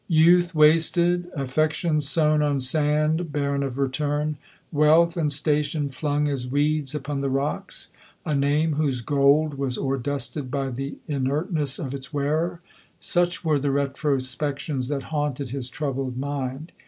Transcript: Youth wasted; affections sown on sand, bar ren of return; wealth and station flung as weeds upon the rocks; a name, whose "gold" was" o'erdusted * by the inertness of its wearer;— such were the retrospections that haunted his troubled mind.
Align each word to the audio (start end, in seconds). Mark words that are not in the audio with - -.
Youth 0.07 0.55
wasted; 0.55 1.27
affections 1.35 2.09
sown 2.09 2.41
on 2.41 2.59
sand, 2.59 3.31
bar 3.31 3.51
ren 3.51 3.61
of 3.61 3.77
return; 3.77 4.37
wealth 4.71 5.15
and 5.15 5.31
station 5.31 5.89
flung 5.89 6.27
as 6.27 6.47
weeds 6.47 6.95
upon 6.95 7.21
the 7.21 7.29
rocks; 7.29 7.91
a 8.25 8.33
name, 8.33 8.73
whose 8.73 9.01
"gold" 9.01 9.59
was" 9.59 9.77
o'erdusted 9.77 10.49
* 10.49 10.49
by 10.49 10.71
the 10.71 10.95
inertness 11.07 11.77
of 11.77 11.93
its 11.93 12.11
wearer;— 12.11 12.61
such 12.99 13.45
were 13.45 13.59
the 13.59 13.69
retrospections 13.69 14.87
that 14.87 15.03
haunted 15.13 15.51
his 15.51 15.69
troubled 15.69 16.17
mind. 16.17 16.71